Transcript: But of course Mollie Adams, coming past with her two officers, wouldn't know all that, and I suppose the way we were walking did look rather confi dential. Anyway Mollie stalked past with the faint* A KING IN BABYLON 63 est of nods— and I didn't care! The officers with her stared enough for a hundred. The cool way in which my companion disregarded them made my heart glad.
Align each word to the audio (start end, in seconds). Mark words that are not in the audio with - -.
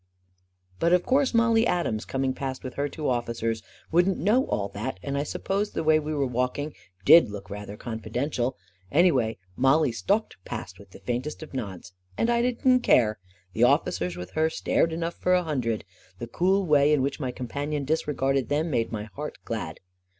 But 0.79 0.93
of 0.93 1.05
course 1.05 1.31
Mollie 1.31 1.67
Adams, 1.67 2.05
coming 2.05 2.33
past 2.33 2.63
with 2.63 2.73
her 2.73 2.89
two 2.89 3.07
officers, 3.07 3.61
wouldn't 3.91 4.17
know 4.17 4.47
all 4.47 4.67
that, 4.69 4.99
and 5.03 5.15
I 5.15 5.21
suppose 5.21 5.69
the 5.73 5.83
way 5.83 5.99
we 5.99 6.11
were 6.11 6.25
walking 6.25 6.73
did 7.05 7.29
look 7.29 7.51
rather 7.51 7.77
confi 7.77 8.11
dential. 8.11 8.53
Anyway 8.91 9.37
Mollie 9.55 9.91
stalked 9.91 10.37
past 10.43 10.79
with 10.79 10.89
the 10.89 10.97
faint* 11.01 11.27
A 11.27 11.29
KING 11.29 11.49
IN 11.49 11.49
BABYLON 11.51 11.53
63 11.53 11.63
est 11.67 11.69
of 11.69 11.69
nods— 11.69 11.93
and 12.17 12.29
I 12.31 12.41
didn't 12.41 12.79
care! 12.79 13.19
The 13.53 13.63
officers 13.63 14.17
with 14.17 14.31
her 14.31 14.49
stared 14.49 14.91
enough 14.91 15.17
for 15.19 15.35
a 15.35 15.43
hundred. 15.43 15.85
The 16.17 16.25
cool 16.25 16.65
way 16.65 16.91
in 16.93 17.03
which 17.03 17.19
my 17.19 17.29
companion 17.31 17.85
disregarded 17.85 18.49
them 18.49 18.71
made 18.71 18.91
my 18.91 19.03
heart 19.03 19.37
glad. 19.45 19.81